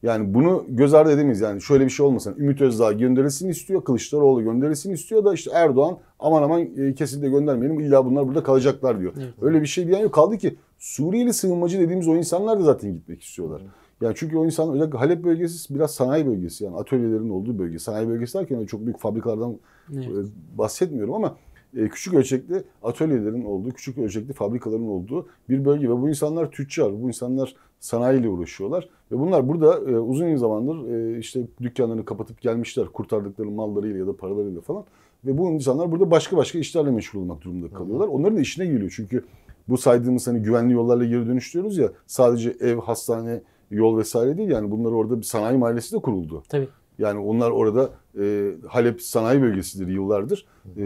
[0.03, 1.41] Yani bunu göz ardı edemeyiz.
[1.41, 2.35] Yani şöyle bir şey olmasın.
[2.37, 7.79] Ümit Özdağ gönderilsin istiyor, Kılıçdaroğlu gönderilsin istiyor da işte Erdoğan aman aman e, kesinlikle göndermeyelim.
[7.79, 9.13] İlla bunlar burada kalacaklar diyor.
[9.17, 9.33] Evet.
[9.41, 10.13] Öyle bir şey diyen yok.
[10.13, 13.61] Kaldı ki Suriyeli sığınmacı dediğimiz o insanlar da zaten gitmek istiyorlar.
[14.01, 17.79] Yani çünkü o insan özellikle Halep bölgesi biraz sanayi bölgesi yani atölyelerin olduğu bölge.
[17.79, 19.57] Sanayi bölgesi derken çok büyük fabrikalardan
[19.93, 20.07] Evet.
[20.07, 21.35] e, bahsetmiyorum ama
[21.75, 27.07] küçük ölçekli atölyelerin olduğu, küçük ölçekli fabrikaların olduğu bir bölge ve bu insanlar tüccar, bu
[27.07, 33.51] insanlar sanayiyle uğraşıyorlar ve bunlar burada e, uzun zamandır e, işte dükkanlarını kapatıp gelmişler kurtardıkları
[33.51, 34.83] mallarıyla ya da paralarıyla falan
[35.25, 38.07] ve bu insanlar burada başka başka işlerle meşgul olmak durumunda kalıyorlar.
[38.07, 39.25] Onların da işine geliyor çünkü
[39.67, 44.49] bu saydığımız hani güvenli yollarla geri dönüş diyoruz ya sadece ev, hastane, yol vesaire değil
[44.49, 46.43] yani bunlar orada bir sanayi mahallesi de kuruldu.
[46.49, 46.67] Tabii.
[46.99, 50.45] Yani onlar orada e, Halep sanayi bölgesidir yıllardır.
[50.77, 50.83] E,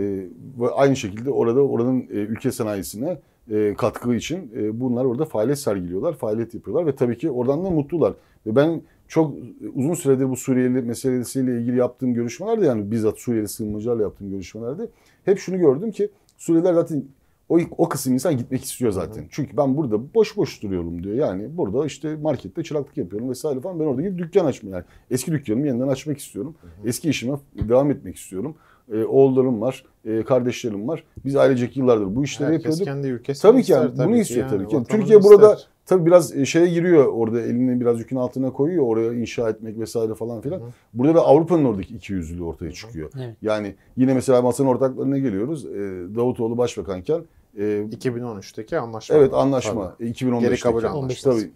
[0.59, 3.17] ve aynı şekilde orada oranın e, ülke sanayisine
[3.51, 7.69] e, katkı için e, bunlar orada faaliyet sergiliyorlar, faaliyet yapıyorlar ve tabii ki oradan da
[7.69, 8.13] mutlular.
[8.45, 9.33] Ve ben çok
[9.75, 14.89] uzun süredir bu Suriyeli meselesiyle ilgili yaptığım görüşmelerde yani bizzat Suriyeli sığınmacılarla yaptığım görüşmelerde
[15.25, 17.03] hep şunu gördüm ki Suriyeliler zaten
[17.49, 19.25] o, o kısım insan gitmek istiyor zaten.
[19.29, 21.15] Çünkü ben burada boş boş duruyorum diyor.
[21.15, 23.79] Yani burada işte markette çıraklık yapıyorum vesaire falan.
[23.79, 26.55] Ben orada gidip dükkan açmaya yani eski dükkanımı yeniden açmak istiyorum.
[26.85, 28.55] Eski işime devam etmek istiyorum.
[28.93, 31.03] Ee, oğullarım var, e, kardeşlerim var.
[31.25, 32.85] Biz ailecek yıllardır bu işleri Herkes yapıyorduk.
[32.85, 34.75] kendi ülkesini Tabii ki yani bunu istiyor tabii ki.
[34.75, 35.67] Yani Türkiye burada ister.
[35.85, 40.15] tabii biraz e, şeye giriyor orada elini biraz yükün altına koyuyor oraya inşa etmek vesaire
[40.15, 40.61] falan filan.
[40.93, 43.11] Burada da Avrupa'nın oradaki iki yüzlülüğü ortaya çıkıyor.
[43.17, 43.35] Evet.
[43.41, 45.65] Yani yine mesela masanın ortaklarına geliyoruz.
[45.65, 45.69] E,
[46.15, 47.21] Davutoğlu başbakanken
[47.59, 49.15] e, 2013'teki anlaşma.
[49.15, 50.09] evet anlaşma Tabii.
[50.09, 50.41] e, 2015'teki.
[50.41, 51.39] Geri kabul 15 anlaşması.
[51.39, 51.51] Tabii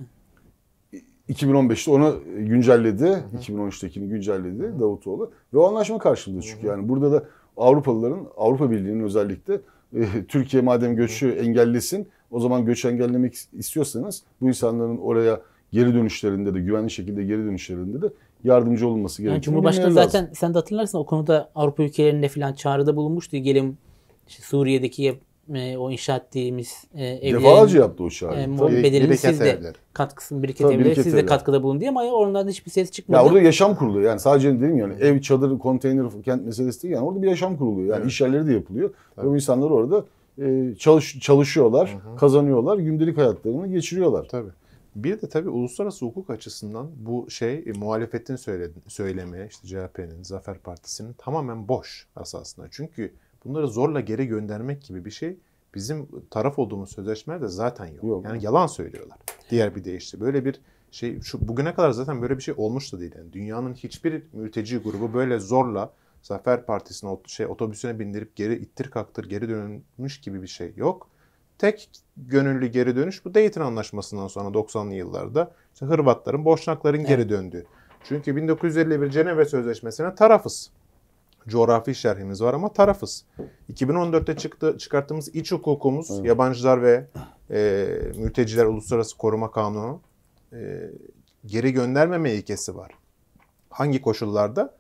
[1.30, 3.24] 2015'te onu güncelledi.
[3.40, 5.32] 2013'tekini güncelledi Davutoğlu.
[5.54, 7.24] Ve o anlaşma karşılığı çünkü yani burada da
[7.58, 9.62] Avrupalıların, Avrupa Birliği'nin özellikle
[9.96, 16.54] e, Türkiye madem göçü engellesin o zaman göç engellemek istiyorsanız bu insanların oraya geri dönüşlerinde
[16.54, 18.14] de güvenli şekilde geri dönüşlerinde de
[18.44, 19.34] yardımcı olunması gerekiyor.
[19.36, 23.38] Yani Cumhurbaşkanı zaten sen de hatırlarsın o konuda Avrupa ülkelerinde falan çağrıda bulunmuştu.
[23.38, 23.78] Gelin
[24.28, 25.20] işte Suriye'deki
[25.54, 28.48] e, o inşa ettiğimiz e, evlerin defalarca yaptı o çağrıyı.
[28.48, 29.76] e, bedelini biriket siz de evleri.
[29.94, 33.22] katkısını biriket Tabii, evleri siz de katkıda bulun diye ama onlardan hiçbir ses çıkmadı.
[33.22, 34.10] Ya orada yaşam kuruluyor.
[34.10, 36.94] Yani sadece dedim yani ev, çadır, konteyner, kent meselesi değil.
[36.94, 37.88] Yani orada bir yaşam kuruluyor.
[37.88, 38.12] Yani Evet.
[38.12, 38.94] iş yerleri de yapılıyor.
[39.16, 39.26] Tabii.
[39.26, 40.06] Ve bu insanlar orada
[40.42, 44.28] e, çalış, çalışıyorlar, kazanıyorlar, gündelik hayatlarını geçiriyorlar.
[44.32, 44.50] Tabii.
[44.96, 50.58] Bir de tabii uluslararası hukuk açısından bu şey e, muhalefetin söyledi, söylemi işte CHP'nin, Zafer
[50.58, 52.68] Partisi'nin tamamen boş esasında.
[52.72, 53.14] Çünkü
[53.46, 55.38] bunları zorla geri göndermek gibi bir şey
[55.76, 58.04] bizim taraf olduğumuz sözleşmelerde zaten yok.
[58.04, 58.26] Yok.
[58.26, 59.18] Yani yalan söylüyorlar.
[59.50, 60.20] Diğer bir deyişle.
[60.20, 63.12] Böyle bir şey şu bugüne kadar zaten böyle bir şey olmuş da değil.
[63.18, 69.30] Yani dünyanın hiçbir mülteci grubu böyle zorla Zafer Partisi'ne şey otobüsüne bindirip geri ittir kaktır
[69.30, 71.10] geri dönülmüş gibi bir şey yok.
[71.58, 77.66] Tek gönüllü geri dönüş bu Dayton Anlaşması'ndan sonra 90'lı yıllarda işte Hırvatların, Boşnakların geri döndüğü.
[78.04, 80.72] Çünkü 1951 Cenevre Sözleşmesi'ne tarafız.
[81.48, 83.26] Coğrafi şerhimiz var ama tarafız.
[83.74, 86.26] 2014'te çıktı, çıkarttığımız iç hukukumuz, Evet.
[86.26, 87.06] yabancılar ve
[87.52, 90.02] e, mülteciler uluslararası koruma kanunu
[90.54, 90.90] e,
[91.46, 92.92] geri göndermeme ilkesi var.
[93.70, 94.74] Hangi koşullarda?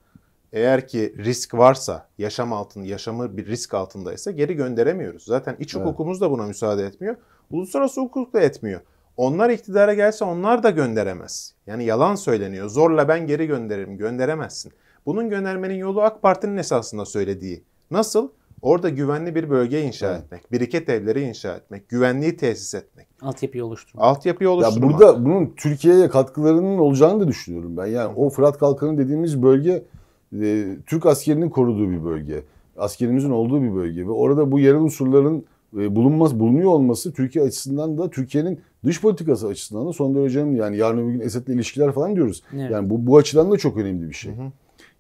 [0.53, 5.23] Eğer ki risk varsa, yaşam altında, yaşamı bir risk altındaysa geri gönderemiyoruz.
[5.25, 5.85] Zaten iç Evet.
[5.85, 7.15] hukukumuz da buna müsaade etmiyor.
[7.51, 8.81] Uluslararası hukuk da etmiyor.
[9.17, 11.53] Onlar iktidara gelse onlar da gönderemez.
[11.67, 12.69] Yani yalan söyleniyor.
[12.69, 13.97] Zorla ben geri gönderirim.
[13.97, 14.73] Gönderemezsin.
[15.05, 17.63] Bunun göndermenin yolu AK Parti'nin esasında söylediği.
[17.91, 18.29] Nasıl?
[18.61, 20.23] Orada güvenli bir bölge inşa Evet.
[20.23, 24.05] etmek, biriket evleri inşa etmek, güvenliği tesis etmek, Altyapıyı oluşturmak.
[24.07, 24.89] altyapıyı Ya oluşturmak.
[24.93, 27.85] burada bunun Türkiye'ye katkılarının olacağını da düşünüyorum ben.
[27.85, 29.83] Yani o Fırat Kalkanı dediğimiz bölge
[30.41, 32.43] e, Türk askerinin koruduğu bir bölge.
[32.77, 35.45] Askerimizin olduğu bir bölge ve orada bu yerel unsurların
[35.77, 40.57] e, bulunmaz bulunuyor olması Türkiye açısından da Türkiye'nin dış politikası açısından da son derece önemli.
[40.59, 42.43] Yani yarın öbür gün Esed'le ilişkiler falan diyoruz.
[42.53, 42.71] Evet.
[42.71, 44.31] Yani bu bu açıdan da çok önemli bir şey.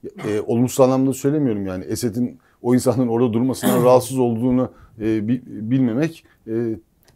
[0.03, 6.25] E, olumsuz anlamda söylemiyorum yani Esed'in o insanların orada durmasından rahatsız olduğunu e, bi- bilmemek
[6.47, 6.51] e,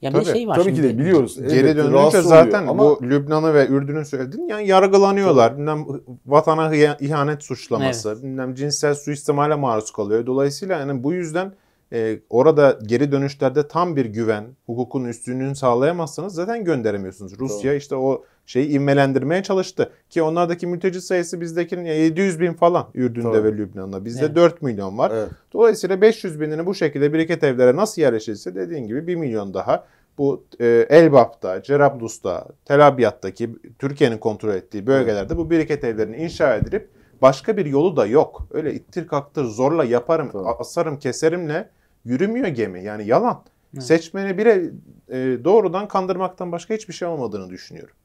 [0.01, 0.81] Ya bir Tabii, şey var tabii şimdi.
[0.81, 1.37] ki de biliyoruz.
[1.41, 4.47] Geri Elbette dönünce zaten ama bu Lübnan'ı ve Ürdün'ü söyledin.
[4.47, 5.57] Yani yargılanıyorlar.
[5.57, 5.85] Bilmem
[6.25, 10.25] vatana ihanet suçlaması, bilmem cinsel suistimale maruz kalıyor.
[10.25, 11.53] Dolayısıyla yani bu yüzden
[11.93, 17.39] e, orada geri dönüşlerde tam bir güven, hukukun üstünlüğünü sağlayamazsanız zaten gönderemiyorsunuz.
[17.39, 19.91] Rusya işte o şeyi ivmelendirmeye çalıştı.
[20.09, 23.43] Ki onlardaki mülteci sayısı bizdekinin ya 700 bin falan Ürdün'de Tabii.
[23.43, 24.05] ve Lübnan'da.
[24.05, 24.35] Bizde Evet.
[24.35, 25.11] 4 milyon var.
[25.15, 25.29] Evet.
[25.53, 29.85] Dolayısıyla 500 binini bu şekilde biriket evlere nasıl yerleşirse dediğin gibi 1 milyon daha
[30.17, 36.89] bu e, Elbap'ta, Cerablus'ta, Tel Abyad'daki Türkiye'nin kontrol ettiği bölgelerde bu biriket evlerini inşa edilip
[37.21, 38.47] başka bir yolu da yok.
[38.51, 40.47] Öyle ittir kaktır zorla yaparım, Tabii.
[40.59, 41.69] asarım, keserimle
[42.05, 42.83] yürümüyor gemi.
[42.83, 43.43] Yani yalan.
[43.79, 44.63] Seçmeni bile
[45.09, 47.95] e, doğrudan kandırmaktan başka hiçbir şey olmadığını düşünüyorum.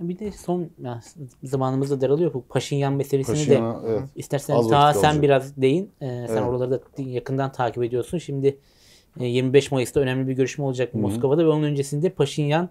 [0.00, 1.00] Bir de son ya,
[1.42, 4.02] zamanımızda daralıyor bu Paşinyan meselesini de Paşinyan'a, evet.
[4.16, 5.22] istersen Az daha sen kalacak.
[5.22, 5.90] biraz değin.
[6.00, 6.42] Ee, sen Evet.
[6.42, 8.18] oraları da yakından takip ediyorsun.
[8.18, 8.58] Şimdi
[9.20, 12.68] e, 25 Mayıs'ta önemli bir görüşme olacak Moskova'da ve onun öncesinde Paşinyan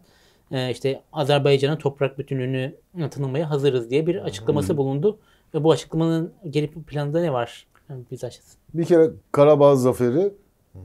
[0.51, 2.75] e, işte Azerbaycan'ın toprak bütünlüğünü
[3.11, 5.19] tanımaya hazırız diye bir açıklaması bulundu.
[5.53, 7.67] Ve bu açıklamanın geri planında ne var?
[7.89, 8.59] Yani biz açısın.
[8.73, 10.33] Bir kere Karabağ zaferi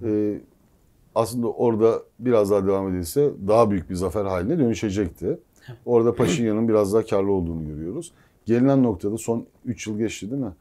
[0.04, 0.40] e,
[1.14, 5.38] aslında orada biraz daha devam edilse daha büyük bir zafer haline dönüşecekti.
[5.86, 8.12] Orada Paşinyan'ın biraz daha karlı olduğunu görüyoruz.
[8.46, 10.52] Gelinen noktada son 3 yıl geçti değil mi?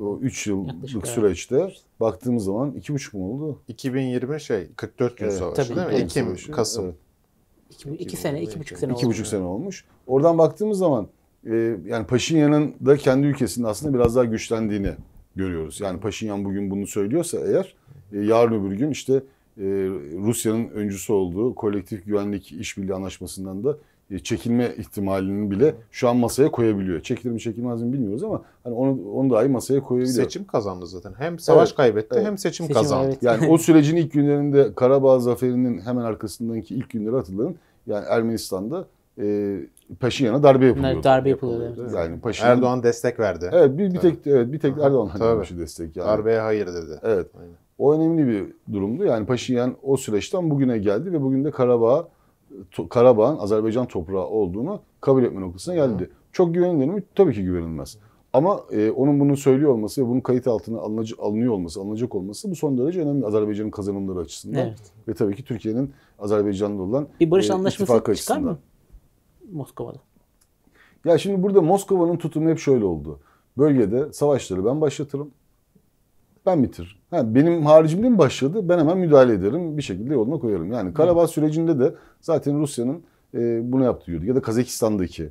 [0.00, 3.58] O 3 yıllık Yaklaşık, süreçte baktığımız zaman 2,5 mu oldu?
[3.68, 5.36] 2020 şey 44 gün Evet.
[5.36, 5.94] savaşı Tabii, değil mi?
[5.94, 6.84] Ekim, Savaşı, Kasım.
[6.84, 6.94] evet.
[7.70, 9.10] İki, iki sene, iki buçuk sene İki oldu.
[9.10, 9.84] buçuk sene olmuş.
[10.06, 11.06] Oradan baktığımız zaman
[11.46, 14.92] e, yani Paşinyan'ın da kendi ülkesinde aslında biraz daha güçlendiğini
[15.36, 15.80] görüyoruz.
[15.80, 17.74] Yani Paşinyan bugün bunu söylüyorsa eğer
[18.12, 19.14] e, yarın öbür gün işte
[19.58, 19.62] e,
[20.26, 23.76] Rusya'nın öncüsü olduğu kolektif güvenlik işbirliği anlaşmasından da
[24.22, 27.00] çekilme ihtimalini bile şu an masaya koyabiliyor.
[27.00, 30.24] Çekilir mi çekilmez mi bilmiyoruz ama hani onu, onu dahi masaya koyabiliyor.
[30.24, 31.12] Seçim kazandı zaten.
[31.18, 32.26] Hem savaş Evet, kaybetti evet.
[32.26, 33.06] hem seçim, Seçim, kazandı.
[33.08, 33.22] evet.
[33.22, 37.56] Yani o sürecin ilk günlerinde Karabağ zaferinin hemen arkasındaki ilk günleri hatırlayın.
[37.86, 38.86] Yani Ermenistan'da
[39.20, 39.56] e,
[40.00, 41.02] Paşinyan'a darbe yapılıyordu.
[41.04, 41.94] darbe yapılıyordu, evet.
[41.94, 43.50] Yani Paşinyan Erdoğan destek verdi.
[43.52, 45.24] Evet bir, bir tek evet bir tek Erdoğan Tabii.
[45.24, 46.06] vermişti destek yani.
[46.06, 47.00] Darbeye hayır dedi.
[47.02, 47.26] Evet.
[47.40, 47.54] Aynen.
[47.78, 49.04] O önemli bir durumdu.
[49.04, 52.08] Yani Paşinyan o süreçten bugüne geldi ve bugün de Karabağ
[52.90, 56.10] Karabağ'ın Azerbaycan toprağı olduğunu kabul etme noktasına geldi.
[56.32, 57.02] Çok güvenilir mi?
[57.14, 57.98] Tabii ki güvenilmez.
[58.32, 62.50] Ama e, onun bunu söylüyor olması ve bunun kayıt altına alınacak, alınıyor olması, alınacak olması
[62.50, 64.60] bu son derece önemli Azerbaycan'ın kazanımları açısından.
[64.60, 64.78] Evet.
[65.08, 68.42] Ve tabii ki Türkiye'nin Azerbaycan'la olan Bir barış e, anlaşması çıkar açısından.
[68.42, 68.58] mı?
[69.52, 69.98] Moskova'da.
[71.04, 73.20] Ya şimdi burada Moskova'nın tutumu hep şöyle oldu.
[73.58, 75.30] Bölgede savaşları ben başlatırım.
[76.46, 76.96] Ben bitiririm.
[77.10, 78.68] Ha, benim haricimde mi başladı?
[78.68, 79.76] Ben hemen müdahale ederim.
[79.78, 80.72] Bir şekilde yoluna koyarım.
[80.72, 83.02] Yani Karabağ sürecinde de zaten Rusya'nın
[83.34, 84.28] e, bunu yaptığı gördük.
[84.28, 85.28] Ya da Kazakistan'daki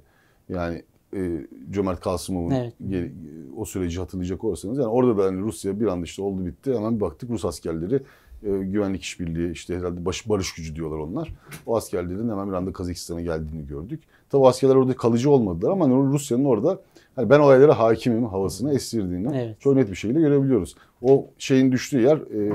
[0.50, 0.84] yani
[1.16, 2.74] e, Cömert Kasımov'un Evet.
[2.90, 3.12] gel-
[3.58, 6.96] o süreci hatırlayacak olursanız yani orada da hani Rusya bir anda işte oldu bitti hemen
[6.96, 8.02] bir baktık Rus askerleri e,
[8.50, 11.34] güvenlik işbirliği işte herhalde baş, barış gücü diyorlar onlar.
[11.66, 14.04] O askerlerin hemen bir anda Kazakistan'a geldiğini gördük.
[14.30, 16.80] Tabi o askerler orada kalıcı olmadılar ama hani Rusya'nın orada
[17.16, 19.62] hani ben olaylara hakimim havasını estirdiğini Evet.
[19.62, 20.76] çok net bir şekilde görebiliyoruz.
[21.02, 22.52] O şeyin düştüğü yer, e,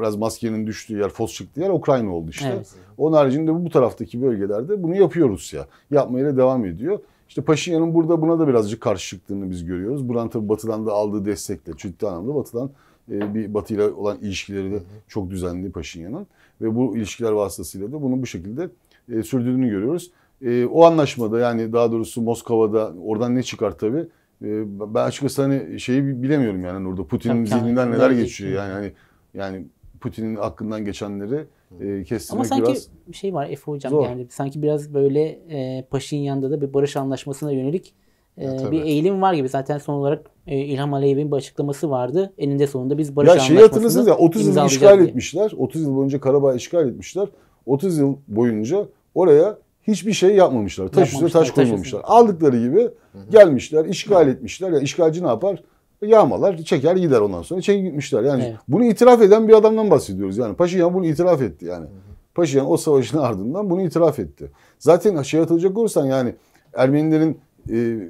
[0.00, 2.52] biraz maskenin düştüğü yer, fos çıktığı yer Ukrayna oldu işte.
[2.54, 2.74] Evet.
[2.98, 5.66] Onun haricinde bu taraftaki bölgelerde bunu yapıyor Rusya.
[5.90, 6.98] Yapmaya da devam ediyor.
[7.28, 10.08] İşte Paşinyan'ın burada buna da birazcık karşı çıktığını biz görüyoruz.
[10.08, 12.70] Buran tabii Batı'dan da aldığı destekle, ciddi anlamda Batı'dan e,
[13.10, 16.26] bir Batı ile olan ilişkileri de çok düzenli Paşinyan'ın.
[16.60, 18.68] Ve bu ilişkiler vasıtasıyla da bunu bu şekilde
[19.12, 20.10] e, sürdürdüğünü görüyoruz.
[20.42, 24.06] E, o anlaşmada yani daha doğrusu Moskova'da oradan ne çıkar tabii.
[24.44, 28.92] E, ben açıkçası hani şeyi bi- bilemiyorum yani orada Putin'in zihninden neler geçiyor yani hani
[29.34, 29.64] yani
[30.00, 31.44] Putin'in aklından geçenleri
[31.80, 34.04] e, kestirmek Ama sanki biraz bir şey var Efe hocam zor.
[34.04, 37.94] yani sanki biraz böyle e, Paşinyan'da da bir barış anlaşmasına yönelik
[38.40, 39.48] e, bir eğilim var gibi.
[39.48, 42.32] Zaten son olarak e, İlham Aliyev'in bir açıklaması vardı.
[42.38, 45.08] Eninde sonunda biz barış Ya şeyi hatırlasınız ya 30 yıl işgal diye.
[45.08, 45.52] etmişler.
[45.56, 47.28] 30 yıl boyunca Karabağ işgal etmişler.
[47.66, 50.88] 30 yıl boyunca oraya hiçbir şey yapmamışlar.
[50.88, 52.00] Taş üstüne taş taş koymamışlar.
[52.04, 52.88] Aldıkları gibi
[53.30, 54.70] gelmişler, işgal etmişler.
[54.70, 55.62] Ya işgalci ne yapar?
[56.02, 57.60] Yağmalar, çeker gider ondan sonra.
[57.60, 58.22] Çekip gitmişler.
[58.22, 58.56] Yani Evet.
[58.68, 60.38] bunu itiraf eden bir adamdan bahsediyoruz.
[60.38, 61.86] Yani Paşinyan bunu itiraf etti yani.
[62.34, 64.50] Paşinyan o savaşın ardından bunu itiraf etti.
[64.78, 66.34] Zaten şey hatırlayacak olursan yani
[66.74, 67.38] Ermenilerin
[67.72, 68.08] e,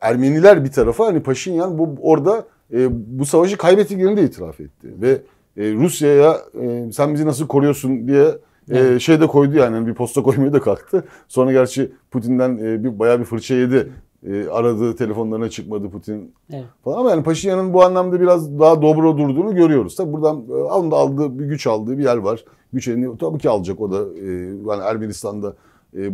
[0.00, 2.88] Ermeniler bir tarafa hani Paşinyan bu orada e,
[3.18, 5.10] bu savaşı kaybettiklerini de itiraf etti ve
[5.56, 8.28] e, Rusya'ya e, sen bizi nasıl koruyorsun diye
[8.70, 11.04] e, şey de koydu yani hani bir posta koymaya da kalktı.
[11.28, 13.92] Sonra gerçi Putin'den e, bir bayağı bir fırça yedi.
[14.26, 16.64] E, aradığı telefonlarına çıkmadı Putin Evet.
[16.84, 19.96] falan ama yani Paşinyan'ın bu anlamda biraz daha dobro durduğunu görüyoruz.
[19.96, 22.44] Tabi buradan e, onun da aldığı bir güç aldığı bir yer var.
[22.72, 24.26] Güç elini tabii ki alacak o da e,
[24.68, 25.56] yani Ermenistan'da
[25.96, 26.10] e,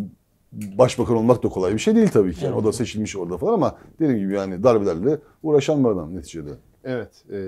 [0.53, 2.45] başbakan olmak da kolay bir şey değil tabii ki.
[2.45, 6.51] Yani o da seçilmiş orada falan ama dediğim gibi yani darbelerle uğraşan bir adam neticede.
[6.85, 7.38] Evet, e,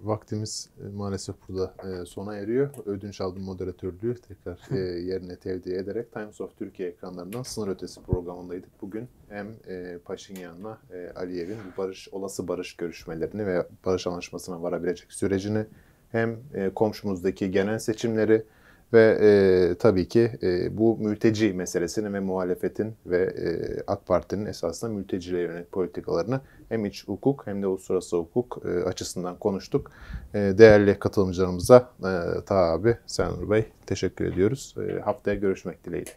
[0.00, 2.70] vaktimiz e, maalesef burada e, sona eriyor.
[2.86, 8.82] Ödünç aldım moderatörlüğü tekrar e, yerine tevdi ederek Times of Türkiye ekranlarından sınır ötesi programındaydık.
[8.82, 15.66] Bugün hem e, Paşinyan'la e, Aliyev'in barış olası barış görüşmelerini ve barış anlaşmasına varabilecek sürecini
[16.12, 18.44] hem e, komşumuzdaki genel seçimleri
[18.92, 24.90] ve e, tabii ki e, bu mülteci meselesini ve muhalefetin ve e, AK Parti'nin esasında
[24.90, 29.90] mültecilere yönelik politikalarını hem iç hukuk hem de uluslararası hukuk e, açısından konuştuk.
[30.34, 34.74] E, değerli katılımcılarımıza e, Ta abi, Senur Bey teşekkür ediyoruz.
[34.88, 36.10] E, haftaya görüşmek dileğiyle.